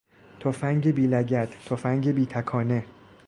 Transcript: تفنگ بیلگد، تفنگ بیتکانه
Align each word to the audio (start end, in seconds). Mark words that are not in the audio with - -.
تفنگ 0.39 0.91
بیلگد، 0.93 1.49
تفنگ 1.65 2.11
بیتکانه 2.11 2.85